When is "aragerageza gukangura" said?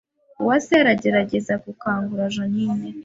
0.81-2.31